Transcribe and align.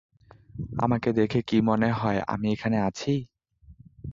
আমাকে 0.79 1.09
দেখে 1.19 1.39
কি 1.47 1.57
মনে 1.69 1.89
হয় 1.91 2.19
আমি 2.27 2.47
এখানে 2.55 2.77
আছি? 2.87 3.13